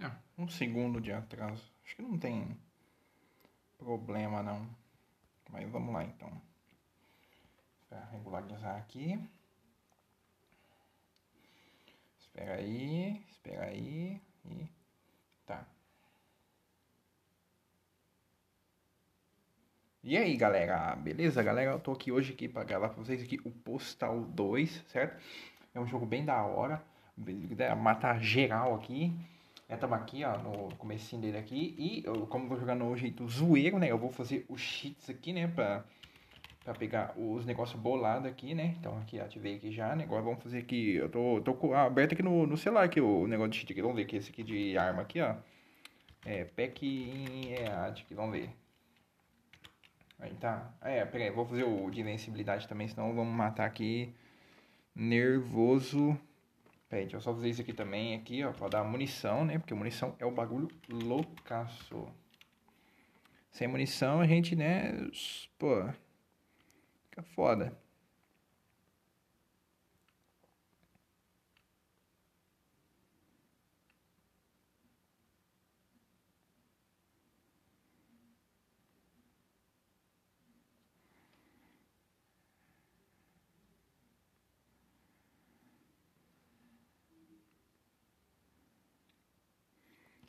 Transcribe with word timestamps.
É, 0.00 0.10
um 0.38 0.48
segundo 0.48 1.00
de 1.00 1.12
atraso. 1.12 1.62
Acho 1.84 1.96
que 1.96 2.02
não 2.02 2.18
tem 2.18 2.56
problema 3.78 4.42
não. 4.42 4.66
Mas 5.50 5.68
vamos 5.70 5.92
lá 5.92 6.02
então. 6.04 6.30
Para 7.88 8.04
regularizar 8.06 8.76
aqui. 8.76 9.20
Espera 12.18 12.54
aí, 12.54 13.22
espera 13.28 13.64
aí 13.66 14.22
e 14.46 14.68
tá. 15.44 15.66
E 20.02 20.16
aí, 20.16 20.34
galera? 20.36 20.96
Beleza, 20.96 21.42
galera? 21.42 21.72
Eu 21.72 21.80
tô 21.80 21.92
aqui 21.92 22.10
hoje 22.10 22.32
aqui 22.32 22.48
para 22.48 22.64
gravar 22.64 22.88
para 22.88 23.04
vocês 23.04 23.22
aqui 23.22 23.38
o 23.44 23.50
Postal 23.50 24.22
2, 24.22 24.84
certo? 24.86 25.22
É 25.74 25.80
um 25.80 25.86
jogo 25.86 26.06
bem 26.06 26.24
da 26.24 26.42
hora, 26.42 26.82
matar 27.76 28.18
geral 28.22 28.74
aqui. 28.74 29.12
É, 29.70 29.94
aqui, 29.94 30.24
ó, 30.24 30.36
no 30.36 30.74
comecinho 30.74 31.22
dele 31.22 31.38
aqui. 31.38 31.76
E 31.78 32.02
eu, 32.04 32.26
como 32.26 32.44
eu 32.44 32.48
vou 32.48 32.58
jogar 32.58 32.74
no 32.74 32.96
jeito 32.96 33.26
zoeiro, 33.28 33.78
né? 33.78 33.88
Eu 33.88 33.98
vou 33.98 34.10
fazer 34.10 34.44
os 34.48 34.60
cheats 34.60 35.08
aqui, 35.08 35.32
né? 35.32 35.46
Pra, 35.46 35.84
pra 36.64 36.74
pegar 36.74 37.14
os 37.16 37.46
negócios 37.46 37.80
bolados 37.80 38.26
aqui, 38.28 38.52
né? 38.52 38.74
Então 38.80 38.98
aqui, 38.98 39.20
ativei 39.20 39.54
aqui 39.54 39.70
já, 39.70 39.94
né? 39.94 40.02
Agora 40.02 40.22
vamos 40.22 40.42
fazer 40.42 40.58
aqui. 40.58 40.96
Eu 40.96 41.08
tô, 41.08 41.40
tô 41.40 41.72
aberto 41.72 42.14
aqui 42.14 42.22
no, 42.22 42.48
no 42.48 42.56
celular 42.56 42.82
aqui 42.82 43.00
o 43.00 43.28
negócio 43.28 43.52
de 43.52 43.58
cheat 43.58 43.72
aqui. 43.72 43.80
Vamos 43.80 43.96
ver 43.96 44.02
aqui 44.02 44.16
esse 44.16 44.30
aqui 44.30 44.42
de 44.42 44.76
arma 44.76 45.02
aqui, 45.02 45.20
ó. 45.20 45.36
É, 46.24 46.44
pack 46.44 46.84
em 46.84 47.52
EAD 47.52 48.02
aqui, 48.02 48.12
vamos 48.12 48.32
ver. 48.32 48.50
Aí 50.18 50.34
tá. 50.34 50.74
É, 50.82 51.04
pera 51.04 51.24
aí, 51.24 51.30
vou 51.30 51.46
fazer 51.46 51.62
o 51.62 51.88
de 51.90 52.00
invencibilidade 52.00 52.66
também, 52.66 52.88
senão 52.88 53.14
vamos 53.14 53.34
matar 53.34 53.66
aqui. 53.66 54.12
Nervoso. 54.96 56.18
Pera 56.90 57.02
aí, 57.02 57.04
deixa 57.04 57.16
eu 57.18 57.20
só 57.20 57.32
fazer 57.32 57.48
isso 57.48 57.62
aqui 57.62 57.72
também, 57.72 58.16
aqui, 58.16 58.42
ó, 58.44 58.52
pra 58.52 58.68
dar 58.68 58.84
munição, 58.84 59.44
né? 59.44 59.58
Porque 59.58 59.72
munição 59.72 60.16
é 60.18 60.26
o 60.26 60.30
bagulho 60.32 60.68
loucaço. 60.88 62.12
Sem 63.52 63.68
munição 63.68 64.20
a 64.20 64.26
gente, 64.26 64.56
né, 64.56 64.92
pô, 65.58 65.88
fica 67.10 67.22
foda. 67.22 67.76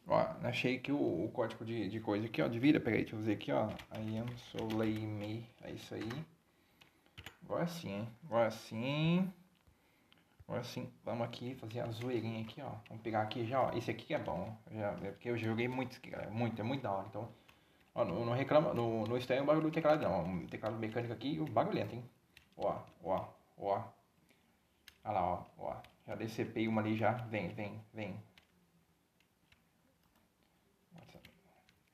Ó, 0.08 0.31
achei 0.44 0.80
que 0.80 0.92
o, 0.92 1.26
o, 1.26 1.30
código 1.32 1.64
de, 1.64 1.90
de 1.90 2.00
coisa 2.00 2.26
aqui, 2.26 2.42
ó, 2.42 2.48
de 2.48 2.60
vida, 2.60 2.80
peraí, 2.80 3.02
deixa 3.02 3.16
eu 3.16 3.22
ver 3.22 3.34
aqui, 3.34 3.52
ó. 3.52 3.70
I 3.96 4.18
am 4.18 4.28
Soleime, 4.38 5.48
é 5.62 5.72
isso 5.72 5.94
aí. 5.94 6.10
Agora 7.44 7.68
sim, 7.68 7.90
hein? 7.90 8.10
Agora 8.26 8.52
sim. 8.52 9.32
Agora 10.48 10.64
sim, 10.64 10.92
vamos 11.06 11.26
aqui 11.26 11.56
fazer 11.56 11.80
a 11.80 11.92
zoeirinha 11.92 12.42
aqui, 12.42 12.62
ó. 12.62 12.72
Vamos 12.90 13.04
pegar 13.04 13.22
aqui 13.22 13.46
já, 13.46 13.62
ó. 13.62 13.72
Esse 13.78 13.92
aqui 13.92 14.14
é 14.14 14.20
bom, 14.20 14.56
já, 14.72 14.92
é 15.04 15.12
porque 15.12 15.30
eu 15.30 15.38
joguei 15.38 15.68
muito 15.68 15.98
aqui, 15.98 16.10
galera. 16.10 16.30
Muito, 16.32 16.60
é 16.60 16.64
muito 16.64 16.82
da 16.82 16.92
hora. 16.92 17.08
Então, 17.10 17.30
ó, 17.96 18.04
não, 18.04 18.26
não 18.26 18.34
reclama, 18.34 18.74
no, 18.74 19.06
no 19.06 19.18
estranho 19.18 19.44
o 19.44 19.46
bagulho 19.46 19.68
do 19.68 19.74
teclado 19.74 20.02
não. 20.02 20.44
O 20.44 20.48
teclado 20.48 20.78
mecânico 20.78 21.14
aqui, 21.14 21.40
o 21.40 21.46
bagulhento, 21.46 21.96
hein? 21.96 22.04
Ó, 22.58 22.82
ó, 23.04 23.28
ó. 23.58 23.84
Olha 25.04 25.14
lá, 25.14 25.26
ó, 25.26 25.46
ó. 25.58 25.76
Já 26.08 26.16
decepei 26.16 26.68
uma 26.68 26.82
ali 26.82 26.98
já. 26.98 27.12
Vem, 27.12 27.50
vem, 27.50 27.82
vem. 27.94 28.16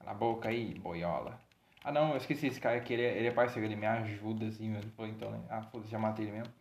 Na 0.07 0.13
boca 0.13 0.47
aí, 0.47 0.73
boiola. 0.79 1.37
Ah 1.83 1.91
não, 1.91 2.11
eu 2.11 2.17
esqueci 2.17 2.47
esse 2.47 2.61
cara 2.61 2.77
aqui, 2.77 2.93
ele 2.93 3.01
é, 3.01 3.17
ele 3.17 3.27
é 3.27 3.31
parceiro, 3.31 3.67
ele 3.67 3.75
me 3.75 3.85
ajuda 3.85 4.45
assim, 4.45 4.73
falou 4.95 5.11
então, 5.11 5.29
né? 5.29 5.41
Ah, 5.49 5.61
foda-se, 5.63 5.91
já 5.91 5.99
matei 5.99 6.23
ele 6.23 6.31
mesmo. 6.31 6.53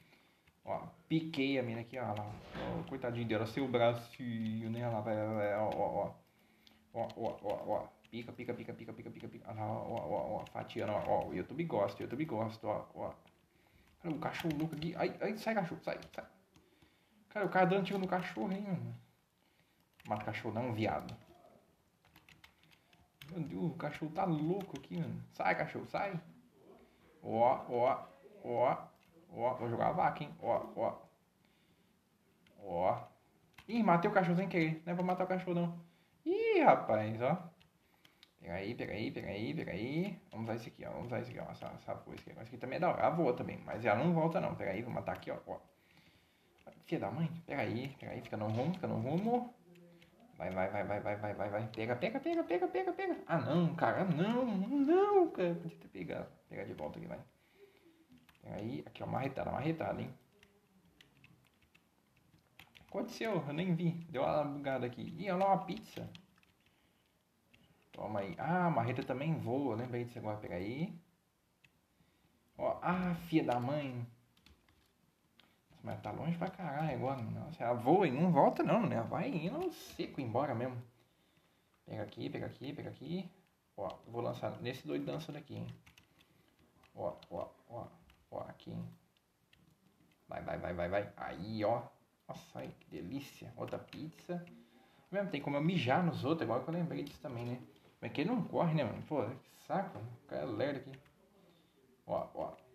Ó, 0.64 0.82
piquei 1.08 1.56
a 1.56 1.62
mina 1.62 1.82
aqui, 1.82 1.96
ó 1.96 2.12
lá. 2.12 2.26
Ó, 2.56 2.82
coitadinho 2.88 3.28
dela, 3.28 3.46
seu 3.46 3.68
bracinho, 3.68 4.68
né? 4.68 4.88
Lá, 4.88 5.00
vai, 5.00 5.14
vai, 5.14 5.54
ó, 5.58 5.70
ó, 5.76 5.78
ó. 5.78 6.14
Ó, 6.92 7.08
ó, 7.16 7.36
ó, 7.44 7.72
ó. 7.72 7.88
Pica, 8.10 8.32
pica, 8.32 8.52
pica, 8.52 8.72
pica, 8.74 8.92
pica, 8.92 9.10
pica, 9.10 9.28
pica. 9.28 9.44
Ó, 9.48 9.62
ó, 9.62 10.08
ó, 10.10 10.40
ó, 10.40 10.46
fatiando, 10.46 10.94
ó, 10.94 11.04
ó. 11.06 11.26
O 11.28 11.32
YouTube 11.32 11.62
gosta, 11.66 12.00
o 12.00 12.02
YouTube 12.02 12.24
gosta, 12.24 12.66
ó, 12.66 12.84
ó. 12.96 13.12
Cara, 14.02 14.12
o 14.12 14.18
cachorro 14.18 14.58
louco 14.58 14.74
aqui. 14.74 14.92
Ai, 14.96 15.16
ai, 15.20 15.36
sai 15.36 15.54
cachorro, 15.54 15.80
sai, 15.84 16.00
sai. 16.12 16.24
Cara, 17.28 17.46
o 17.46 17.48
cara 17.48 17.66
dando 17.66 17.84
tiro 17.84 18.00
no 18.00 18.08
cachorro, 18.08 18.52
hein, 18.52 18.62
mano. 18.62 18.96
Mata 20.08 20.24
cachorro 20.24 20.52
não, 20.52 20.72
viado. 20.72 21.16
Meu 23.30 23.40
Deus, 23.42 23.64
o 23.72 23.74
cachorro 23.74 24.12
tá 24.12 24.24
louco 24.24 24.78
aqui, 24.78 24.98
mano. 24.98 25.22
Sai, 25.32 25.54
cachorro, 25.56 25.86
sai. 25.86 26.20
Ó, 27.22 27.64
ó, 27.68 28.06
ó, 28.44 28.88
ó. 29.32 29.54
Vou 29.54 29.68
jogar 29.68 29.88
a 29.88 29.92
vaca, 29.92 30.22
hein. 30.22 30.30
Ó, 30.40 30.64
ó. 30.76 30.98
Ó. 32.62 33.04
Ih, 33.68 33.82
matei 33.82 34.10
o 34.10 34.14
cachorro 34.14 34.36
sem 34.36 34.48
querer. 34.48 34.82
Não 34.86 34.92
é 34.92 34.96
pra 34.96 35.04
matar 35.04 35.24
o 35.24 35.28
cachorro, 35.28 35.54
não. 35.54 35.78
Ih, 36.24 36.60
rapaz, 36.62 37.20
ó. 37.20 37.50
Pega 38.40 38.54
aí, 38.54 38.74
pega 38.74 38.92
aí, 38.92 39.10
pega 39.10 39.28
aí, 39.28 39.54
pega 39.54 39.72
aí. 39.72 40.20
Vamos 40.30 40.44
usar 40.44 40.56
esse 40.56 40.68
aqui, 40.68 40.84
ó. 40.84 40.90
Vamos 40.90 41.06
usar 41.06 41.20
esse 41.20 41.30
aqui, 41.30 41.40
ó. 41.40 41.50
Essa, 41.50 41.66
essa 41.66 41.94
coisa 41.96 42.20
aqui. 42.20 42.30
Essa 42.30 42.42
aqui 42.42 42.56
também 42.58 42.76
é 42.76 42.80
da 42.80 42.90
hora. 42.90 43.00
Ela 43.00 43.10
voa 43.10 43.32
também, 43.34 43.58
mas 43.64 43.84
ela 43.84 44.02
não 44.02 44.12
volta, 44.12 44.40
não. 44.40 44.54
Pega 44.54 44.70
aí, 44.70 44.82
vou 44.82 44.92
matar 44.92 45.12
aqui, 45.12 45.30
ó. 45.30 45.38
ó. 45.46 45.58
Filha 46.86 47.00
da 47.00 47.10
mãe, 47.10 47.28
pega 47.44 47.62
aí, 47.62 47.96
pega 47.98 48.12
aí, 48.12 48.20
fica 48.20 48.36
no 48.36 48.46
rumo, 48.46 48.72
fica 48.74 48.86
no 48.86 49.00
rumo. 49.00 49.52
Vai, 50.38 50.50
vai, 50.50 50.70
vai, 50.70 50.84
vai, 50.84 51.00
vai, 51.00 51.16
vai, 51.16 51.34
vai, 51.34 51.50
vai. 51.50 51.66
Pega, 51.68 51.96
pega, 51.96 52.20
pega, 52.20 52.44
pega, 52.44 52.68
pega, 52.68 52.92
pega. 52.92 53.16
Ah, 53.26 53.38
não, 53.38 53.74
cara, 53.74 54.04
não, 54.04 54.44
não, 54.44 55.30
cara. 55.30 55.54
Podia 55.54 55.78
ter 55.78 55.88
pegado. 55.88 56.28
Pegar 56.48 56.64
de 56.64 56.74
volta 56.74 56.98
aqui, 56.98 57.08
vai. 57.08 57.20
Pega 58.42 58.56
aí, 58.56 58.82
aqui, 58.86 59.02
ó, 59.02 59.06
marretada, 59.06 59.50
marretada, 59.50 60.00
hein. 60.00 60.12
Aconteceu, 62.88 63.42
eu 63.46 63.52
nem 63.52 63.74
vi. 63.74 63.92
Deu 64.10 64.22
uma 64.22 64.44
bugada 64.44 64.86
aqui. 64.86 65.14
Ih, 65.18 65.30
olha 65.30 65.44
lá 65.44 65.54
uma 65.54 65.64
pizza. 65.64 66.08
Toma 67.92 68.20
aí. 68.20 68.34
Ah, 68.38 68.66
a 68.66 68.70
marreta 68.70 69.02
também 69.02 69.38
voa. 69.38 69.74
Lembrei 69.76 70.04
disso 70.04 70.18
agora. 70.18 70.36
Pega 70.36 70.56
aí. 70.56 70.94
Ó, 72.58 72.78
ah, 72.82 73.14
filha 73.28 73.44
da 73.44 73.58
mãe. 73.58 74.06
Mas 75.86 76.00
tá 76.00 76.10
longe 76.10 76.36
pra 76.36 76.50
caralho 76.50 76.96
agora. 76.96 77.22
Nossa, 77.22 77.62
ela 77.62 77.74
voa 77.74 78.08
e 78.08 78.10
não 78.10 78.32
volta 78.32 78.60
não, 78.64 78.84
né? 78.84 79.00
Vai 79.02 79.30
indo 79.30 79.72
seco 79.72 80.20
embora 80.20 80.52
mesmo. 80.52 80.76
Pega 81.86 82.02
aqui, 82.02 82.28
pega 82.28 82.46
aqui, 82.46 82.72
pega 82.72 82.90
aqui. 82.90 83.30
Ó, 83.76 83.96
vou 84.08 84.20
lançar 84.20 84.60
nesse 84.60 84.84
doidança 84.84 85.30
daqui, 85.30 85.54
hein? 85.54 85.66
Ó, 86.92 87.14
ó, 87.30 87.48
ó, 87.70 87.86
ó, 88.32 88.40
aqui, 88.48 88.72
hein? 88.72 88.84
Vai, 90.26 90.42
vai, 90.42 90.58
vai, 90.58 90.74
vai, 90.74 90.88
vai. 90.88 91.12
Aí, 91.16 91.64
ó. 91.64 91.84
Nossa, 92.26 92.58
aí, 92.58 92.74
que 92.80 92.90
delícia. 92.90 93.52
Outra 93.56 93.78
pizza. 93.78 94.44
Mesmo, 95.12 95.30
tem 95.30 95.40
como 95.40 95.56
eu 95.56 95.62
mijar 95.62 96.04
nos 96.04 96.24
outros, 96.24 96.42
agora 96.42 96.64
que 96.64 96.68
eu 96.68 96.74
lembrei 96.74 97.04
disso 97.04 97.20
também, 97.22 97.44
né? 97.44 97.60
Mas 98.00 98.10
que 98.10 98.22
ele 98.22 98.30
não 98.30 98.42
corre, 98.42 98.74
né, 98.74 98.82
mano? 98.82 99.00
Pô, 99.04 99.24
que 99.24 99.64
saco. 99.68 100.00
O 100.00 100.26
cara 100.26 100.42
é 100.42 100.46
lerdo 100.46 100.78
aqui. 100.78 100.98
Ó, 102.08 102.26
ó. 102.34 102.66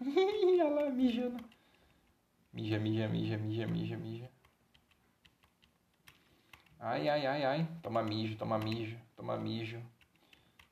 Olha 0.00 0.68
lá, 0.68 0.90
mijando. 1.08 1.44
Mija, 2.52 2.78
mija, 2.78 3.08
mija, 3.08 3.38
mija, 3.38 3.66
mija, 3.66 3.96
mija. 3.96 4.28
Ai, 6.78 7.08
ai, 7.08 7.26
ai, 7.26 7.44
ai. 7.44 7.66
Toma 7.82 8.02
mijo, 8.02 8.36
toma 8.38 8.58
mijo, 8.58 8.98
toma 9.16 9.36
mijo. 9.36 9.80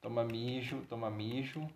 Toma 0.01 0.25
mijo, 0.25 0.85
toma 0.89 1.11
mijo. 1.11 1.67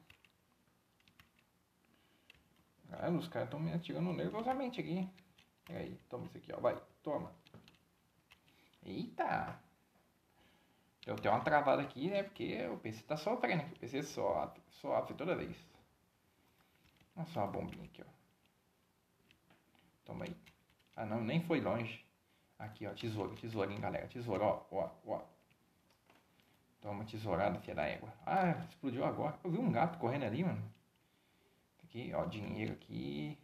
Ah, 2.93 3.11
os 3.11 3.29
caras 3.29 3.47
estão 3.47 3.61
me 3.61 3.73
atirando 3.73 4.13
nervosamente 4.13 4.81
aqui. 4.81 5.09
Pega 5.65 5.81
aí, 5.81 5.97
toma 6.09 6.27
isso 6.27 6.39
aqui, 6.39 6.53
ó. 6.53 6.61
Vai, 6.61 6.77
toma. 7.03 7.33
Eita! 8.85 9.59
Eu 11.07 11.17
tenho 11.17 11.35
uma 11.35 11.43
travada 11.45 11.83
aqui, 11.83 12.09
né? 12.11 12.23
Porque 12.23 12.67
o 12.69 12.79
PC 12.79 13.03
tá 13.05 13.17
sofrendo 13.17 13.63
aqui. 13.63 13.75
O 13.75 13.79
PC 13.79 14.03
sofre, 14.03 14.63
sofre 14.71 15.15
toda 15.15 15.35
vez. 15.37 15.57
Olha 17.17 17.27
só 17.27 17.45
a 17.45 17.47
bombinha 17.47 17.85
aqui, 17.85 18.03
ó. 18.03 18.20
Toma 20.11 20.25
aí. 20.25 20.37
Ah, 20.97 21.07
não, 21.07 21.23
nem 21.23 21.41
foi 21.41 21.61
longe. 21.61 22.05
Aqui, 22.59 22.85
ó, 22.85 22.93
tesouro, 22.93 23.37
tesouro, 23.37 23.71
hein, 23.71 23.81
galera. 23.81 24.09
Tesouro, 24.09 24.45
ó, 24.45 24.67
ó, 24.73 24.91
ó. 25.07 25.23
Toma 26.81 27.05
tesourada, 27.05 27.61
filha 27.61 27.77
da 27.77 27.85
égua. 27.87 28.13
Ah, 28.27 28.51
explodiu 28.69 29.05
agora. 29.05 29.39
Eu 29.45 29.53
vi 29.53 29.59
um 29.59 29.71
gato 29.71 29.99
correndo 30.01 30.25
ali, 30.25 30.43
mano. 30.43 30.61
Aqui, 31.85 32.13
ó, 32.13 32.25
dinheiro 32.25 32.73
aqui. 32.73 33.39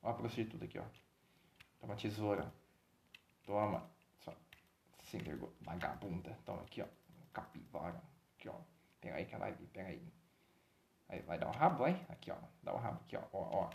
Ó 0.00 0.10
a 0.10 0.14
prostituta 0.14 0.64
aqui, 0.64 0.78
ó. 0.78 0.84
Toma 1.80 1.96
tesoura. 1.96 2.52
Toma. 3.44 3.82
Só. 4.20 4.32
Sem 5.02 5.20
vergonha. 5.20 5.52
Vagabunda. 5.62 6.38
Toma 6.44 6.62
aqui, 6.62 6.82
ó. 6.82 6.86
Capivara. 7.32 8.00
Aqui, 8.38 8.48
ó. 8.48 8.54
Pega 9.00 9.16
aí 9.16 9.24
que 9.24 9.34
ela 9.34 9.46
vai 9.46 9.54
vir. 9.54 9.66
Pega 9.66 9.88
aí. 9.88 10.12
Aí 11.08 11.20
vai 11.22 11.36
dar 11.36 11.48
o 11.48 11.52
rabo, 11.52 11.78
vai. 11.78 12.06
Aqui, 12.08 12.30
ó. 12.30 12.36
Dá 12.62 12.74
o 12.74 12.78
rabo 12.78 13.00
aqui, 13.00 13.16
ó. 13.16 13.22
Ó, 13.32 13.64
ó. 13.64 13.70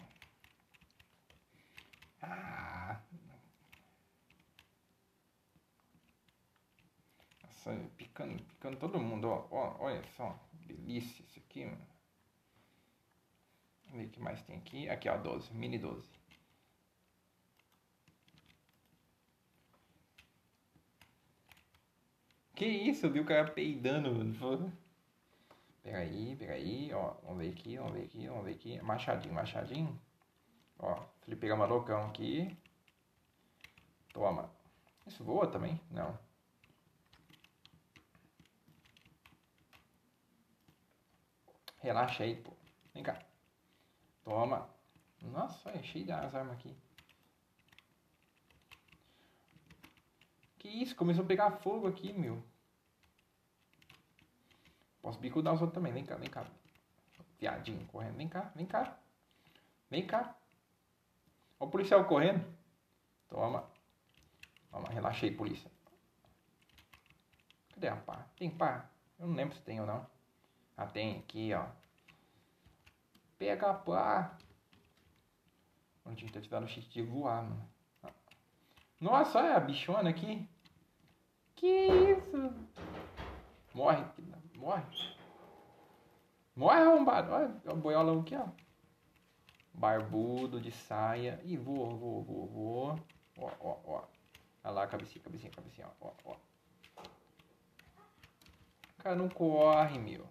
Ah. 2.27 3.01
Nossa, 7.44 7.89
picando, 7.98 8.44
picando 8.44 8.77
todo 8.77 9.00
mundo, 9.00 9.27
ó, 9.30 9.48
ó, 9.51 9.77
olha 9.80 10.04
só, 10.16 10.39
delícia 10.68 11.24
isso 11.24 11.39
aqui, 11.39 11.66
mano. 11.66 11.88
Vamos 13.86 14.01
ver 14.01 14.07
o 14.07 14.10
que 14.10 14.19
mais 14.19 14.42
tem 14.44 14.57
aqui. 14.57 14.89
Aqui, 14.89 15.10
ó, 15.10 15.18
12, 15.18 15.54
mini 15.54 15.77
12. 15.77 16.10
Que 22.56 22.66
isso, 22.66 23.06
eu 23.06 23.12
vi 23.12 23.19
o 23.19 23.25
cara 23.25 23.51
peidando, 23.51 24.12
mano. 24.12 24.74
Pega 25.83 26.00
aí, 26.00 26.36
pega 26.36 26.54
aí, 26.54 26.92
ó. 26.94 27.13
Vamos 27.24 27.39
ver 27.39 27.50
aqui, 27.51 27.78
vamos 27.78 27.94
ver 27.94 28.04
aqui, 28.06 28.28
vamos 28.28 28.45
ver 28.45 28.51
aqui. 28.51 28.81
Machadinho, 28.81 29.33
machadinho. 29.33 30.01
Ó, 30.80 31.06
Felipe 31.22 31.48
Gama 31.48 31.66
loucão 31.66 32.07
aqui. 32.07 32.57
Toma. 34.13 34.50
Isso 35.06 35.24
voa 35.24 35.48
também? 35.48 35.80
Não. 35.92 36.18
Relaxa 41.80 42.24
aí, 42.24 42.36
pô. 42.42 42.51
Vem 42.94 43.04
cá. 43.04 43.19
Toma. 44.24 44.69
Nossa, 45.22 45.69
é 45.72 45.83
cheio 45.83 46.06
das 46.06 46.33
armas 46.33 46.57
aqui. 46.57 46.75
Que 50.60 50.68
isso? 50.68 50.95
Começou 50.95 51.24
a 51.24 51.28
pegar 51.28 51.51
fogo 51.51 51.88
aqui, 51.88 52.12
meu. 52.13 52.44
Posso 55.01 55.19
bicudar 55.19 55.54
os 55.54 55.62
outros 55.62 55.75
também. 55.75 55.94
Vem 55.94 56.06
cá, 56.06 56.16
vem 56.16 56.30
cá. 56.30 56.45
Viadinho 57.39 57.86
correndo. 57.88 58.18
Vem 58.18 58.28
cá, 58.28 58.51
vem 58.56 58.66
cá. 58.66 59.00
Vem 59.92 60.07
cá. 60.07 60.36
Olha 61.60 61.68
o 61.68 61.72
policial 61.72 62.06
correndo. 62.06 62.46
Toma. 63.30 63.69
Toma, 64.72 64.90
relaxei, 64.90 65.31
polícia. 65.31 65.72
Cadê 67.74 67.88
a 67.88 67.96
pá? 67.96 68.28
Tem 68.38 68.50
pá? 68.50 68.90
Eu 69.19 69.28
não 69.28 69.36
lembro 69.36 69.56
se 69.56 69.62
tem 69.62 69.80
ou 69.80 69.88
não. 69.88 70.06
Ah, 70.78 70.88
tem 70.88 71.19
aqui, 71.19 71.54
ó. 71.54 71.66
Pega 73.38 73.72
a 73.72 73.74
pá. 73.74 74.38
Mano, 76.04 76.18
tinha 76.18 76.28
que 76.28 76.34
ter 76.34 76.42
te 76.42 76.50
dado 76.50 76.66
o 76.66 76.68
cheat 76.68 76.90
de 76.90 77.02
voar, 77.02 77.44
mano. 77.44 77.69
Nossa, 79.00 79.40
olha 79.40 79.56
a 79.56 79.60
bichona 79.60 80.10
aqui. 80.10 80.48
Que 81.56 81.88
isso? 81.88 82.54
Morre, 83.74 84.06
morre. 84.57 84.84
Morre, 86.56 86.81
arrombado. 86.81 87.31
Olha 87.31 87.62
o 87.74 87.75
boiolão 87.75 88.22
aqui, 88.22 88.36
ó. 88.36 88.48
Barbudo, 89.77 90.60
de 90.60 90.72
saia. 90.72 91.39
Ih, 91.44 91.57
voa, 91.57 91.89
voa, 91.95 92.24
voa, 92.24 92.48
voa. 92.48 93.00
Ó, 93.38 93.51
ó, 93.60 93.77
ó. 93.86 94.04
Olha 94.63 94.74
lá, 94.74 94.88
cabecinha, 94.88 95.24
cabecinha, 95.24 95.51
cabecinha, 95.51 95.88
ó, 96.01 96.12
ó. 96.25 96.36
Cara 98.98 99.16
não 99.16 99.30
corre, 99.30 100.00
meu. 100.00 100.27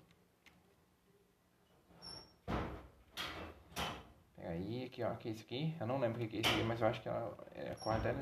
Pega 4.34 4.48
aí, 4.50 4.84
aqui, 4.84 5.02
ó. 5.02 5.14
Que 5.14 5.28
é 5.28 5.32
isso 5.32 5.44
aqui? 5.44 5.76
Eu 5.78 5.86
não 5.86 5.98
lembro 5.98 6.22
o 6.22 6.28
que 6.28 6.36
é 6.36 6.40
isso 6.40 6.50
aqui, 6.50 6.62
mas 6.64 6.80
eu 6.80 6.88
acho 6.88 7.00
que 7.00 7.08
é 7.08 7.72
a 7.72 7.76
quarta 7.76 8.14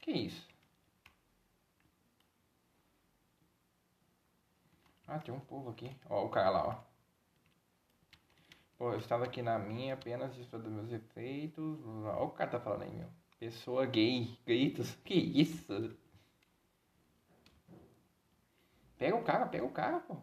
Que 0.00 0.10
isso? 0.12 0.48
Ah, 5.06 5.18
tem 5.18 5.34
um 5.34 5.40
povo 5.40 5.70
aqui. 5.70 5.94
Ó, 6.08 6.24
o 6.24 6.28
cara 6.28 6.50
lá, 6.50 6.68
ó. 6.68 6.91
Pô, 8.82 8.90
eu 8.90 8.98
estava 8.98 9.22
aqui 9.24 9.42
na 9.42 9.60
minha 9.60 9.94
apenas 9.94 10.34
dos 10.34 10.72
meus 10.72 10.90
efeitos. 10.90 11.78
Ó, 11.86 12.24
o 12.24 12.30
cara 12.32 12.50
tá 12.50 12.58
falando 12.58 12.82
aí, 12.82 12.90
meu. 12.90 13.08
Pessoa 13.38 13.86
gay. 13.86 14.36
Gritos. 14.44 14.96
Que 15.04 15.14
isso? 15.14 15.96
Pega 18.98 19.14
o 19.14 19.22
cara, 19.22 19.46
pega 19.46 19.64
o 19.64 19.70
cara, 19.70 20.00
pô. 20.00 20.16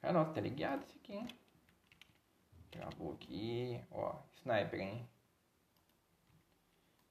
Cara, 0.00 0.12
nossa, 0.12 0.32
tá 0.32 0.40
ligado 0.40 0.82
esse 0.82 0.98
aqui, 0.98 1.12
hein? 1.12 1.28
Gravou 2.72 3.12
aqui. 3.12 3.80
Ó, 3.92 4.20
sniper, 4.34 4.80
hein? 4.80 5.08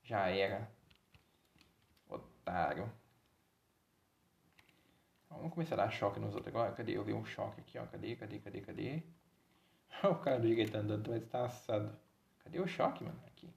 Já 0.04 0.28
era. 0.28 0.70
Otário. 2.10 2.92
Vamos 5.38 5.54
começar 5.54 5.76
a 5.76 5.86
dar 5.86 5.92
choque 5.92 6.20
nos 6.20 6.34
outros 6.34 6.54
agora. 6.54 6.72
Cadê? 6.74 6.98
Eu 6.98 7.04
vi 7.04 7.14
um 7.14 7.24
choque 7.26 7.62
aqui, 7.62 7.78
ó. 7.78 7.86
Cadê, 7.86 8.16
cadê, 8.16 8.40
cadê, 8.40 8.62
cadê? 8.62 9.04
o 10.04 10.16
cara 10.16 10.40
do 10.40 10.48
jeito 10.48 10.72
tá 10.72 10.80
andando, 10.80 11.10
vai 11.10 11.20
estar 11.20 11.46
assado. 11.46 11.98
Cadê 12.40 12.60
o 12.60 12.68
choque, 12.68 13.04
mano? 13.04 13.20
Aqui. 13.28 13.54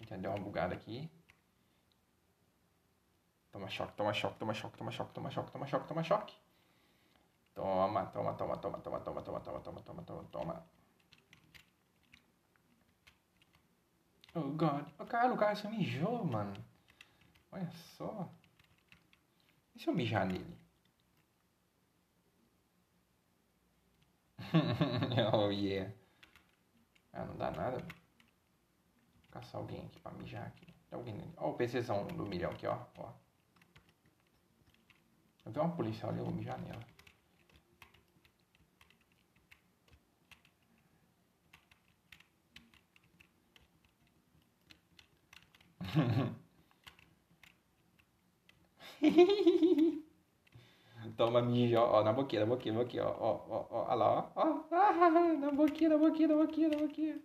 Entendeu? 0.00 0.30
Uma 0.30 0.40
bugada 0.40 0.74
aqui. 0.74 1.10
Toma 3.52 3.68
choque, 3.68 3.92
toma 3.94 4.12
choque, 4.12 4.38
toma 4.38 4.54
choque, 4.54 4.76
toma 4.76 4.90
choque, 4.90 5.12
toma 5.12 5.30
choque, 5.30 5.50
toma 5.50 5.66
choque, 5.66 5.88
toma 5.88 6.02
choque. 6.04 6.36
Toma, 7.54 8.06
toma, 8.06 8.34
toma, 8.34 8.56
toma, 8.56 8.78
toma, 8.78 9.00
toma, 9.00 9.20
toma, 9.22 9.40
toma, 9.40 9.60
toma, 9.60 9.80
toma, 9.82 10.02
toma, 10.02 10.24
toma. 10.30 10.66
Oh, 14.34 14.52
God. 14.52 14.86
Oh, 14.98 15.04
cara, 15.06 15.32
o 15.32 15.36
cara 15.36 15.56
só 15.56 15.68
mijou, 15.68 16.24
mano. 16.24 16.54
Olha 17.50 17.68
só. 17.96 18.30
E 19.78 19.80
se 19.80 19.88
eu 19.88 19.94
mijar 19.94 20.26
nele? 20.26 20.58
oh 25.32 25.50
yeah. 25.52 25.94
Ah, 27.12 27.24
não 27.24 27.36
dá 27.36 27.52
nada. 27.52 27.78
Vou 27.78 27.88
caçar 29.30 29.60
alguém 29.60 29.86
aqui 29.86 30.00
pra 30.00 30.10
mijar 30.12 30.48
aqui. 30.48 30.66
Tem 30.90 30.98
alguém 30.98 31.14
ali. 31.14 31.32
Ó 31.36 31.50
o 31.50 31.54
PCzão 31.54 32.08
do 32.08 32.26
milhão 32.26 32.50
aqui, 32.50 32.66
ó. 32.66 32.76
ó. 32.96 33.12
Eu 35.46 35.52
vi 35.52 35.60
uma 35.60 35.76
policial 35.76 36.10
ali, 36.10 36.18
eu 36.18 36.24
vou 36.24 36.34
mijar 36.34 36.58
nela. 36.58 36.84
Toma 51.16 51.40
mijo, 51.42 51.78
ó, 51.80 52.02
na 52.04 52.12
boquinha, 52.12 52.40
na 52.40 52.46
boquinha, 52.46 52.74
na 52.74 52.80
boquinha, 52.82 53.04
ó, 53.06 53.10
ó, 53.10 53.30
ó, 53.48 53.66
ó, 53.70 53.86
olha 53.86 53.94
lá, 53.94 54.32
ó, 54.36 54.42
ó, 54.42 54.64
ah, 54.72 55.10
na 55.40 55.50
boquinha, 55.52 55.90
na 55.90 55.98
boquinha, 55.98 56.28
na 56.28 56.36
boquinha, 56.36 56.68
na 56.68 56.76
boquinha. 56.78 57.18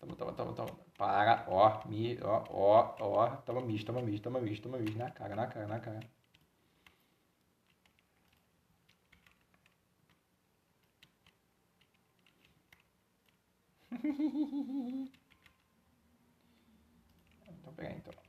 Toma, 0.00 0.14
toma, 0.16 0.32
toma, 0.32 0.52
toma. 0.54 0.70
Para, 0.98 1.44
ó, 1.48 1.82
mi, 1.88 2.18
ó, 2.22 2.44
ó, 2.50 2.96
ó, 3.00 3.36
toma 3.46 3.60
mijo, 3.60 3.84
toma 3.86 4.02
mijo, 4.02 4.22
toma 4.22 4.40
mijo, 4.40 4.62
toma 4.62 4.78
mijo, 4.78 4.98
na 4.98 5.10
cara, 5.10 5.34
na 5.36 5.46
cara, 5.46 5.66
na 5.66 5.80
cara. 5.80 6.00
então, 17.48 17.72
pegar 17.74 17.92
então. 17.96 18.19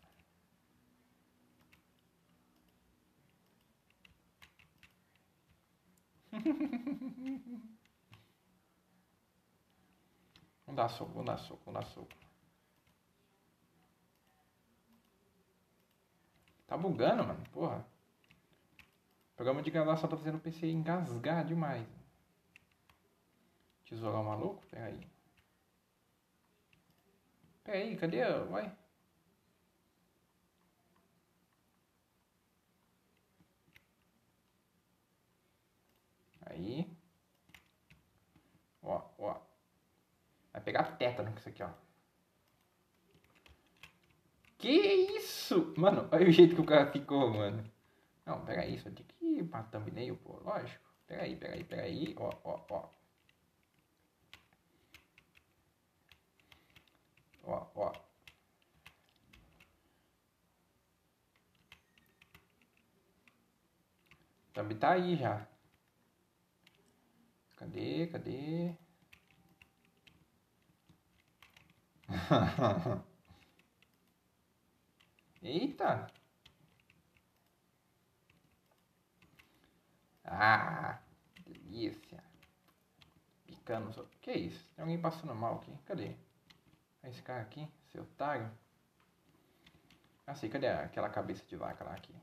Vamos 10.71 10.77
dar 10.83 10.89
soco, 10.89 11.11
vamos 11.11 11.25
dar 11.25 11.37
soco, 11.37 11.61
vamos 11.65 11.81
dar 11.81 11.87
soco. 11.91 12.07
Tá 16.65 16.77
bugando, 16.77 17.25
mano. 17.25 17.43
Porra. 17.51 17.85
O 19.33 19.35
programa 19.35 19.61
de 19.61 19.69
gravação 19.69 20.09
tá 20.09 20.15
fazendo 20.15 20.37
o 20.37 20.39
PC 20.39 20.67
engasgar 20.67 21.43
demais. 21.43 21.85
Tesourar 23.85 24.21
o 24.21 24.23
maluco? 24.23 24.65
Pega 24.67 24.85
aí. 24.85 25.07
Pega 27.65 27.77
aí, 27.77 27.97
cadê? 27.97 28.23
Vai. 28.45 28.80
Aí. 36.51 36.85
Ó, 38.83 39.01
ó. 39.17 39.41
Vai 40.51 40.61
pegar 40.61 40.97
tétano 40.97 41.31
com 41.31 41.37
isso 41.37 41.49
aqui, 41.49 41.63
ó. 41.63 41.69
Que 44.57 44.69
isso? 44.69 45.73
Mano, 45.77 46.07
olha 46.11 46.27
o 46.27 46.31
jeito 46.31 46.55
que 46.55 46.61
o 46.61 46.65
cara 46.65 46.91
ficou, 46.91 47.29
mano. 47.31 47.63
Não, 48.25 48.45
pega 48.45 48.65
isso. 48.65 48.91
Tem 48.91 49.05
que 49.05 49.25
ir 49.25 49.43
pra 49.45 49.63
thumbnail, 49.63 50.17
pô. 50.17 50.39
Lógico. 50.43 50.89
Pega 51.07 51.23
aí, 51.23 51.35
pega 51.35 51.53
aí, 51.55 51.63
pega 51.63 51.81
aí. 51.83 52.15
Ó, 52.17 52.29
ó, 52.43 52.59
ó. 52.69 52.89
Ó, 57.43 57.67
ó. 57.75 57.91
Thumb 64.53 64.75
tá 64.75 64.91
aí 64.91 65.15
já. 65.15 65.47
Cadê? 67.61 68.07
Cadê? 68.07 68.75
Eita! 75.43 76.07
Ah, 80.25 80.99
delícia. 81.45 82.23
Picando. 83.45 83.93
Só... 83.93 84.03
Que 84.21 84.31
isso? 84.33 84.65
Tem 84.75 84.81
alguém 84.83 84.99
passando 84.99 85.35
mal 85.35 85.57
aqui. 85.57 85.71
Cadê? 85.85 86.15
Esse 87.03 87.21
cara 87.21 87.41
aqui, 87.41 87.67
seu 87.91 88.01
otário. 88.03 88.49
Ah, 90.25 90.33
sei. 90.35 90.49
Cadê 90.49 90.67
aquela 90.67 91.09
cabeça 91.09 91.45
de 91.45 91.55
vaca 91.55 91.83
lá 91.83 91.93
aqui? 91.93 92.13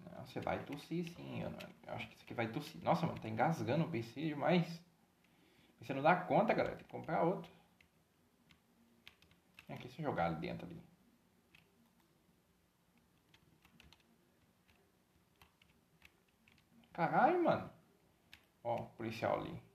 você 0.20 0.40
vai 0.40 0.62
tossir 0.64 1.08
sim. 1.10 1.42
Eu, 1.42 1.50
não... 1.50 1.58
eu 1.86 1.94
acho 1.94 2.08
que 2.08 2.14
isso 2.14 2.24
aqui 2.24 2.34
vai 2.34 2.48
tossir. 2.48 2.82
Nossa, 2.82 3.06
mano, 3.06 3.20
tá 3.20 3.28
engasgando 3.28 3.84
o 3.84 3.90
PC 3.90 4.28
demais. 4.28 4.80
Você 5.80 5.92
não 5.94 6.02
dá 6.02 6.14
conta, 6.16 6.54
galera. 6.54 6.76
Tem 6.76 6.84
que 6.84 6.92
comprar 6.92 7.22
outro. 7.24 7.50
Vem 9.68 9.76
aqui, 9.76 9.88
se 9.88 10.02
jogar 10.02 10.26
ali 10.26 10.36
dentro 10.36 10.66
ali. 10.66 10.80
Caralho, 16.92 17.42
mano. 17.42 17.70
Ó, 18.64 18.82
policial 18.96 19.40
ali. 19.40 19.62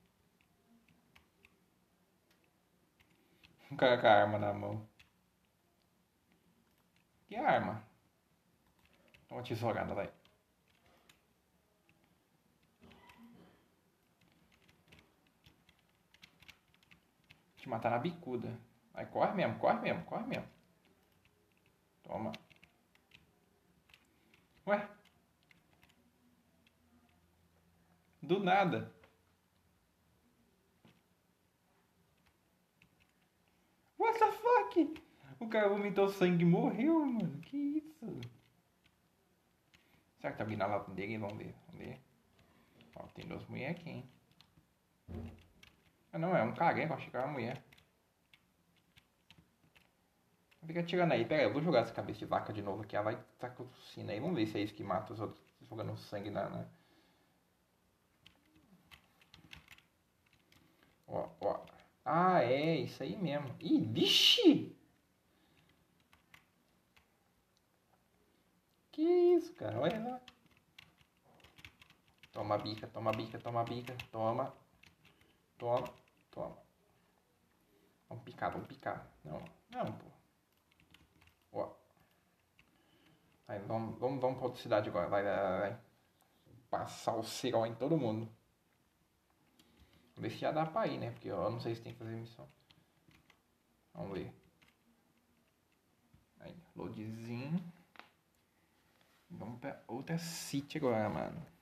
Um 3.69 3.75
cara 3.75 3.99
com 3.99 4.07
a 4.07 4.11
arma 4.11 4.39
na 4.39 4.53
mão. 4.53 4.87
Que 7.27 7.35
arma? 7.35 7.83
Uma 9.29 9.43
tesourada, 9.43 9.93
vai. 9.93 10.16
Te 17.67 17.69
matar 17.69 17.91
na 17.91 17.99
bicuda. 17.99 18.57
Aí 18.93 19.05
corre 19.07 19.33
mesmo, 19.33 19.59
corre 19.59 19.81
mesmo, 19.81 20.05
corre 20.05 20.25
mesmo. 20.25 20.47
Toma. 22.01 22.31
Ué? 24.65 24.89
Do 28.21 28.39
nada. 28.39 28.89
What 33.97 34.17
the 34.17 34.31
fuck? 34.31 35.03
O 35.37 35.49
cara 35.49 35.67
vomitou 35.67 36.07
sangue 36.07 36.43
e 36.43 36.47
morreu, 36.47 37.05
mano. 37.05 37.41
Que 37.41 37.57
isso? 37.57 38.21
Será 40.21 40.31
que 40.31 40.37
tá 40.37 40.45
alguém 40.45 40.55
na 40.55 40.67
lata 40.67 40.89
dele? 40.93 41.17
Vamos 41.17 41.37
ver, 41.37 41.53
vamos 41.65 41.85
ver. 41.85 42.01
Ó, 42.95 43.03
tem 43.07 43.27
duas 43.27 43.45
mulheres 43.47 43.77
aqui, 43.77 43.89
hein? 43.89 44.09
Ah, 46.11 46.19
não, 46.19 46.35
é 46.35 46.43
um 46.43 46.53
careca. 46.53 46.93
Achei 46.93 47.09
que 47.09 47.15
era 47.17 47.25
uma 47.25 47.33
mulher. 47.33 47.63
Fica 50.65 50.83
tirando 50.83 51.13
aí. 51.13 51.25
Pera 51.25 51.43
eu 51.43 51.53
vou 51.53 51.61
jogar 51.61 51.81
essa 51.81 51.93
cabeça 51.93 52.19
de 52.19 52.25
vaca 52.25 52.51
de 52.53 52.61
novo 52.61 52.83
aqui. 52.83 52.95
Ela 52.95 53.05
vai 53.05 53.13
estar 53.15 53.49
com 53.51 53.65
tossina 53.67 54.11
aí. 54.11 54.19
Vamos 54.19 54.35
ver 54.35 54.47
se 54.47 54.57
é 54.57 54.61
isso 54.61 54.73
que 54.73 54.83
mata 54.83 55.13
os 55.13 55.19
outros. 55.19 55.41
Jogando 55.61 55.97
sangue 55.97 56.29
na... 56.29 56.49
na... 56.49 56.65
Ó, 61.07 61.29
ó. 61.41 61.65
Ah, 62.05 62.41
é, 62.43 62.77
isso 62.77 63.01
aí 63.03 63.15
mesmo. 63.17 63.55
Ih, 63.59 63.81
vixe! 63.81 64.75
Que 68.91 69.01
isso, 69.01 69.53
cara? 69.53 69.79
Olha 69.79 69.99
lá. 69.99 70.21
Toma 72.31 72.57
bica, 72.57 72.87
toma 72.87 73.11
bica, 73.11 73.39
toma 73.39 73.63
bica, 73.63 73.95
toma. 74.11 74.53
Toma, 75.57 75.87
toma. 76.31 76.57
Vamos 78.07 78.23
picar, 78.23 78.51
vamos 78.51 78.67
picar. 78.67 79.07
Não, 79.23 79.43
não, 79.69 79.91
pô. 79.93 80.05
Ó. 81.51 81.75
Aí, 83.47 83.59
vamos, 83.59 83.97
vamos, 83.99 84.21
vamos 84.21 84.37
pra 84.37 84.45
outra 84.47 84.61
cidade 84.61 84.89
agora. 84.89 85.09
Vai, 85.09 85.23
vai, 85.23 85.59
vai. 85.59 85.79
Passar 86.69 87.15
o 87.15 87.23
cerol 87.23 87.65
em 87.65 87.75
todo 87.75 87.97
mundo. 87.97 88.29
Vamos 90.15 90.29
ver 90.29 90.31
se 90.31 90.37
já 90.37 90.51
dá 90.51 90.65
pra 90.65 90.87
ir, 90.87 90.97
né? 90.97 91.11
Porque 91.11 91.29
eu 91.29 91.49
não 91.49 91.59
sei 91.59 91.75
se 91.75 91.81
tem 91.81 91.93
que 91.93 91.99
fazer 91.99 92.15
missão. 92.15 92.47
Vamos 93.93 94.17
ver. 94.17 94.33
Aí, 96.39 96.55
loadzinho. 96.75 97.73
Vamos 99.29 99.59
pra 99.59 99.81
outra 99.87 100.17
city 100.17 100.77
agora, 100.77 101.09
mano. 101.09 101.56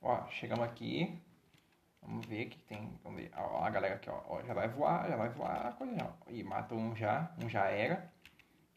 Ó, 0.00 0.26
chegamos 0.28 0.64
aqui. 0.64 1.18
Vamos 2.02 2.26
ver 2.26 2.46
que 2.46 2.58
tem. 2.58 2.98
Vamos 3.04 3.20
ver. 3.20 3.30
Ó, 3.36 3.62
a 3.62 3.70
galera 3.70 3.96
aqui, 3.96 4.08
ó, 4.10 4.22
ó, 4.26 4.42
Já 4.42 4.54
vai 4.54 4.68
voar, 4.68 5.08
já 5.08 5.16
vai 5.16 5.28
voar 5.30 5.76
coisa 5.76 5.94
já. 5.96 6.12
E 6.28 6.42
matou 6.42 6.78
um 6.78 6.96
já. 6.96 7.30
Um 7.42 7.48
já 7.48 7.66
era. 7.66 8.12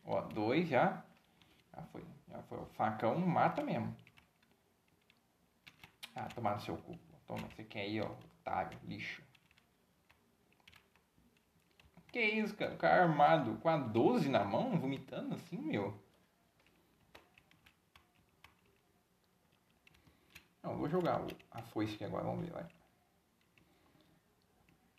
Ó, 0.06 0.22
dois 0.22 0.68
já. 0.68 1.04
Já 1.76 1.82
foi. 1.84 2.06
Já 2.30 2.42
foi. 2.44 2.60
O 2.60 2.66
facão 2.66 3.18
mata 3.20 3.64
mesmo. 3.64 3.96
Ah, 6.16 6.28
tomar 6.36 6.56
no 6.56 6.62
seu 6.62 6.78
cu. 6.78 6.98
Toma, 7.26 7.48
você 7.50 7.64
quer 7.64 7.82
aí, 7.82 8.02
ó. 8.02 8.10
Otário, 8.42 8.78
lixo. 8.84 9.24
Que 12.12 12.22
isso, 12.22 12.56
cara? 12.56 12.74
O 12.74 12.78
cara 12.78 13.04
armado 13.04 13.56
com 13.58 13.70
a 13.70 13.78
12 13.78 14.30
na 14.30 14.44
mão, 14.44 14.78
vomitando 14.78 15.34
assim, 15.34 15.58
meu. 15.58 16.00
Não, 20.64 20.78
vou 20.78 20.90
jogar 20.90 21.22
a 21.52 21.62
foice 21.62 21.96
aqui 21.96 22.06
agora, 22.06 22.24
vamos 22.24 22.46
ver, 22.46 22.54
vai. 22.54 22.66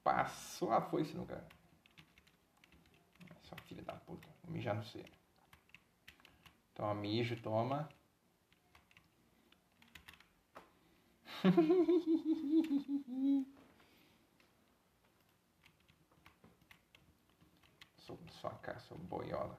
Passou 0.03 0.71
a 0.71 0.83
foice 0.83 1.17
no 1.17 1.27
cara. 1.27 1.49
Sua 3.45 3.57
filha 3.63 3.83
da 3.83 3.95
puta. 3.95 4.29
Vou 4.43 4.53
mijar 4.53 4.77
no 4.77 4.85
C. 4.85 5.03
Toma 6.75 6.95
mijo, 6.95 7.41
toma. 7.41 7.89
sou 17.97 18.19
sua 18.29 18.51
cara, 18.57 18.79
sou 18.81 18.99
boiola. 18.99 19.59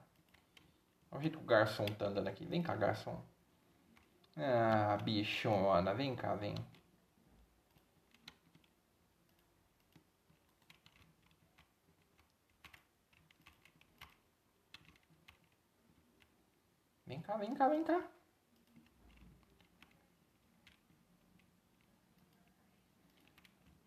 Olha 1.09 1.19
o 1.19 1.21
jeito 1.21 1.39
que 1.39 1.43
o 1.43 1.47
garçom 1.47 1.85
tá 1.85 2.05
andando 2.05 2.27
aqui. 2.27 2.45
Vem 2.45 2.61
cá, 2.61 2.75
garçom. 2.75 3.19
Ah, 4.37 4.97
bichona. 5.03 5.93
Vem 5.93 6.15
cá, 6.15 6.35
vem. 6.35 6.55
Vem 17.07 17.21
cá, 17.21 17.37
vem 17.37 17.53
cá, 17.55 17.67
vem 17.69 17.83
cá. 17.83 18.01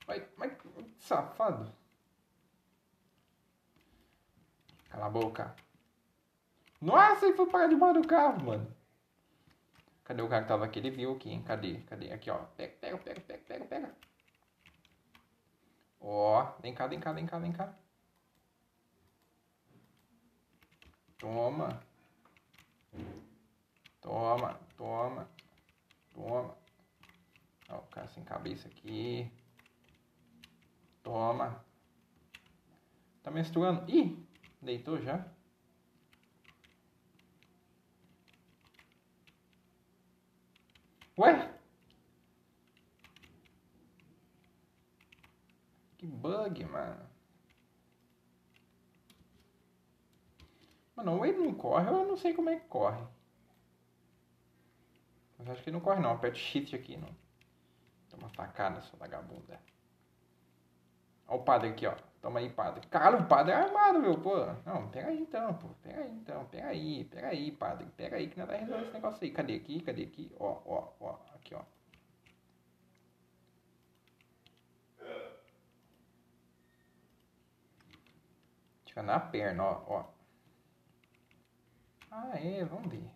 Vai, 0.06 0.20
vai, 0.36 0.56
safado. 0.98 1.70
Cala 4.90 5.06
a 5.06 5.10
boca. 5.10 5.54
Nossa, 6.80 7.26
ele 7.26 7.36
foi 7.36 7.46
parar 7.46 7.68
debaixo 7.68 8.00
do 8.00 8.08
carro, 8.08 8.44
mano. 8.44 8.77
Cadê 10.08 10.22
o 10.22 10.28
cara 10.28 10.42
que 10.42 10.48
tava 10.48 10.64
aqui? 10.64 10.78
Ele 10.78 10.90
viu 10.90 11.12
aqui, 11.12 11.28
hein? 11.30 11.42
Cadê? 11.42 11.82
Cadê? 11.82 12.10
Aqui, 12.10 12.30
ó. 12.30 12.38
Pega, 12.56 12.72
pega, 12.80 12.96
pega, 12.96 13.20
pega, 13.20 13.42
pega, 13.46 13.64
pega. 13.66 13.94
Ó, 16.00 16.56
vem 16.62 16.74
cá, 16.74 16.86
vem 16.86 16.98
cá, 16.98 17.12
vem 17.12 17.26
cá, 17.26 17.38
vem 17.38 17.52
cá. 17.52 17.74
Toma. 21.18 21.82
Toma, 24.00 24.58
toma, 24.78 25.28
toma. 26.14 26.56
Ó, 27.68 27.76
o 27.76 27.86
cara 27.88 28.08
sem 28.08 28.24
cabeça 28.24 28.66
aqui. 28.66 29.30
Toma. 31.02 31.62
Tá 33.22 33.30
menstruando. 33.30 33.84
Ih, 33.90 34.26
deitou 34.62 34.98
já? 35.02 35.22
Ué? 41.18 41.58
Que 45.98 46.06
bug, 46.06 46.64
mano. 46.64 47.08
Mano, 50.94 51.16
ou 51.16 51.26
ele 51.26 51.38
não 51.38 51.54
corre, 51.54 51.90
ou 51.90 52.02
eu 52.02 52.08
não 52.08 52.16
sei 52.16 52.32
como 52.32 52.50
é 52.50 52.60
que 52.60 52.66
corre. 52.66 53.04
Mas 55.36 55.48
acho 55.48 55.62
que 55.62 55.70
não 55.70 55.80
corre 55.80 56.00
não. 56.00 56.12
Aperta 56.12 56.38
shift 56.38 56.74
aqui, 56.74 56.96
não. 56.96 57.14
Toma 58.10 58.28
facada, 58.30 58.80
sua 58.82 58.98
vagabunda. 58.98 59.60
Olha 61.26 61.40
o 61.40 61.44
padre 61.44 61.70
aqui, 61.70 61.86
ó. 61.86 61.96
Toma 62.20 62.40
aí, 62.40 62.50
padre. 62.50 62.86
Cara, 62.88 63.16
o 63.16 63.26
padre 63.28 63.52
é 63.52 63.56
armado, 63.56 64.00
meu, 64.00 64.18
pô. 64.20 64.34
Não, 64.66 64.88
pega 64.88 65.08
aí 65.08 65.20
então, 65.20 65.54
pô. 65.54 65.68
Pega 65.82 66.02
aí 66.02 66.12
então, 66.12 66.44
pega 66.46 66.66
aí, 66.68 67.04
pega 67.04 67.28
aí, 67.28 67.52
padre. 67.52 67.86
Pega 67.96 68.16
aí 68.16 68.28
que 68.28 68.38
nós 68.38 68.48
vai 68.48 68.58
resolver 68.58 68.82
esse 68.84 68.92
negócio 68.92 69.24
aí. 69.24 69.30
Cadê 69.30 69.54
aqui? 69.54 69.80
Cadê 69.80 70.02
aqui? 70.02 70.32
Ó, 70.38 70.60
ó, 70.66 70.88
ó. 71.00 71.18
Aqui, 71.34 71.54
ó. 71.54 71.62
Fica 78.84 79.02
na 79.02 79.20
perna, 79.20 79.62
ó, 79.62 79.82
ó. 79.86 80.04
Ah, 82.10 82.32
é, 82.34 82.64
vamos 82.64 82.90
ver. 82.90 83.08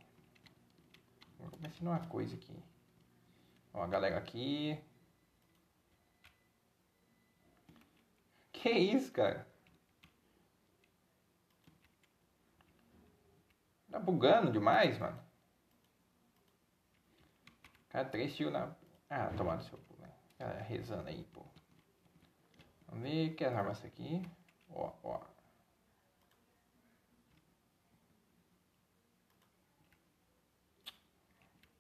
Vou 1.41 1.51
começar 1.51 1.83
uma 1.83 1.99
coisa 2.07 2.37
aqui. 2.37 2.57
Ó, 3.75 3.83
a 3.83 3.87
galera 3.89 4.19
aqui. 4.19 4.79
Que 8.63 8.71
isso, 8.71 9.11
cara? 9.11 9.45
Tá 13.91 13.99
bugando 13.99 14.53
demais, 14.53 14.97
mano. 15.01 15.21
Cara, 17.89 18.09
três 18.09 18.37
tiros 18.37 18.53
na. 18.53 18.73
Ah, 19.11 19.33
tomando 19.37 19.65
seu 19.65 19.77
né? 19.99 20.09
Cara, 20.39 20.63
rezando 20.63 21.09
aí, 21.09 21.25
pô. 21.33 21.45
Vamos 22.87 23.03
ver 23.03 23.35
que 23.35 23.45
armas 23.45 23.85
aqui. 23.85 24.23
Ó, 24.71 24.93
ó. 25.03 25.21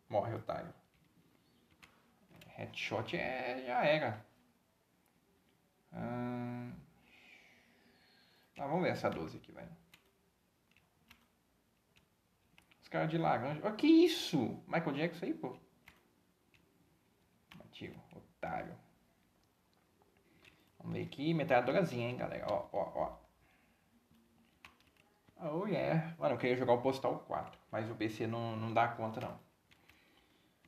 Morre, 0.09 0.35
otário. 0.35 0.75
Headshot 2.57 3.17
é, 3.17 3.65
já 3.65 3.85
era. 3.85 4.32
Ah, 5.93 6.73
vamos 8.57 8.83
ver 8.83 8.91
essa 8.91 9.11
12 9.11 9.37
aqui, 9.37 9.53
velho. 9.53 9.77
Os 12.83 12.89
caras 12.89 13.11
de 13.11 13.19
laranja. 13.19 13.61
Oh, 13.67 13.73
que 13.73 13.87
isso? 13.87 14.63
Michael 14.67 14.93
Jackson 14.93 15.27
aí, 15.27 15.35
pô. 15.35 15.57
Tio, 17.73 17.95
otário. 18.15 18.77
Vamos 20.79 20.95
ver 20.97 21.05
aqui. 21.05 21.33
Metralhadorazinha, 21.33 22.11
hein, 22.11 22.17
galera. 22.17 22.47
Ó, 22.51 22.69
ó, 22.73 22.93
ó. 22.95 23.23
Oh, 25.45 25.67
yeah. 25.67 26.15
Mano, 26.19 26.35
eu 26.35 26.39
queria 26.39 26.57
jogar 26.57 26.75
o 26.75 26.83
Postal 26.83 27.19
4. 27.21 27.59
Mas 27.71 27.91
o 27.91 27.95
PC 27.95 28.27
não, 28.27 28.57
não 28.57 28.73
dá 28.73 28.89
conta, 28.89 29.21
não. 29.21 29.35
O 29.35 29.41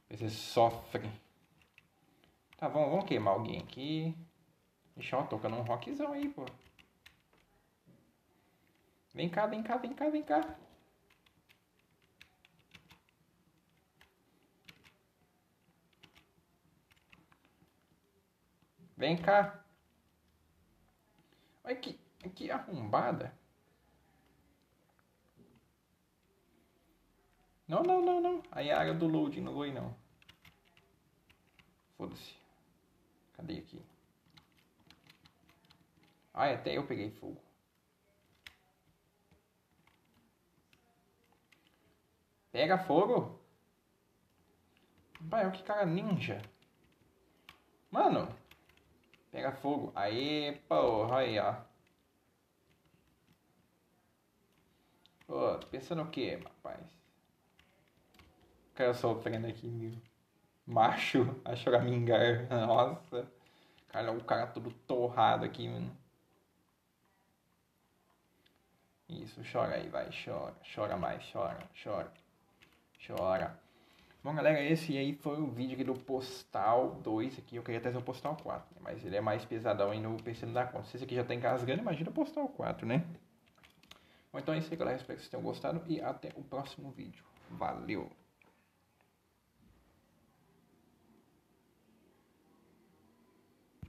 PC 0.08 0.30
sofre. 0.30 1.10
Tá 2.56 2.68
bom, 2.68 2.88
vamos 2.90 3.04
queimar 3.04 3.34
alguém 3.34 3.58
aqui. 3.58 4.16
Ixi, 4.96 5.14
ó, 5.14 5.22
tocando 5.24 5.56
um 5.56 5.62
rockzão 5.62 6.12
aí, 6.12 6.28
pô. 6.28 6.44
Vem 9.14 9.28
cá, 9.28 9.46
vem 9.46 9.62
cá, 9.62 9.76
vem 9.76 9.94
cá, 9.94 10.10
vem 10.10 10.22
cá. 10.22 10.56
Vem 18.96 19.16
cá. 19.16 19.64
Olha 21.64 21.76
que, 21.76 21.98
que 22.34 22.50
arrombada. 22.50 23.36
Não, 27.66 27.82
não, 27.82 28.00
não, 28.00 28.20
não. 28.20 28.42
Aí 28.52 28.70
a 28.70 28.78
área 28.78 28.94
do 28.94 29.06
loading, 29.06 29.40
não 29.40 29.54
vou 29.54 29.66
ir 29.66 29.72
não. 29.72 29.96
Foda-se. 31.96 32.34
Cadê 33.34 33.58
aqui? 33.58 33.93
Ai, 36.34 36.54
até 36.54 36.76
eu 36.76 36.86
peguei 36.86 37.10
fogo. 37.12 37.40
Pega 42.50 42.78
fogo. 42.78 43.40
Vai, 45.20 45.50
que 45.52 45.62
cara 45.62 45.86
ninja. 45.86 46.42
Mano. 47.90 48.28
Pega 49.30 49.52
fogo. 49.52 49.92
Aê, 49.94 50.52
porra, 50.68 51.18
aí, 51.18 51.38
ó. 51.38 51.54
Pô, 55.26 55.58
pensando 55.70 56.02
o 56.02 56.10
que, 56.10 56.36
rapaz? 56.36 56.80
O 58.70 58.74
cara 58.74 58.94
sofrendo 58.94 59.46
aqui, 59.46 59.68
meu. 59.68 59.92
Macho 60.66 61.40
a 61.44 61.56
choramingar. 61.56 62.48
Nossa. 62.50 63.30
Cara, 63.88 64.12
o 64.12 64.24
cara 64.24 64.46
todo 64.48 64.70
torrado 64.86 65.44
aqui, 65.44 65.68
mano. 65.68 66.03
Isso, 69.08 69.40
chora 69.50 69.76
aí, 69.76 69.88
vai, 69.88 70.08
chora. 70.24 70.54
Chora 70.74 70.96
mais, 70.96 71.22
chora, 71.30 71.58
chora. 71.82 72.12
Chora. 73.06 73.58
Bom, 74.22 74.34
galera, 74.34 74.62
esse 74.62 74.96
aí 74.96 75.12
foi 75.14 75.38
o 75.38 75.46
vídeo 75.46 75.74
aqui 75.74 75.84
do 75.84 75.92
Postal 75.92 76.94
2 77.02 77.38
aqui. 77.38 77.56
Eu 77.56 77.62
queria 77.62 77.80
trazer 77.80 77.98
o 77.98 78.02
Postal 78.02 78.34
4, 78.42 78.74
né? 78.74 78.80
mas 78.82 79.04
ele 79.04 79.16
é 79.16 79.20
mais 79.20 79.44
pesadão 79.44 79.90
aí 79.90 80.00
no 80.00 80.16
PC 80.22 80.46
não 80.46 80.54
dá 80.54 80.64
conta. 80.64 80.86
Se 80.86 80.96
esse 80.96 81.04
aqui 81.04 81.14
já 81.14 81.22
tá 81.22 81.34
engasgando, 81.34 81.82
imagina 81.82 82.08
o 82.08 82.12
Postal 82.14 82.48
4, 82.48 82.86
né? 82.86 83.04
Bom, 84.32 84.38
então 84.38 84.54
é 84.54 84.58
isso 84.58 84.72
aí, 84.72 84.76
galera. 84.78 84.96
Espero 84.96 85.16
que 85.16 85.22
vocês 85.22 85.30
tenham 85.30 85.44
gostado 85.44 85.82
e 85.86 86.00
até 86.00 86.30
o 86.36 86.42
próximo 86.42 86.90
vídeo. 86.90 87.22
Valeu! 87.50 88.23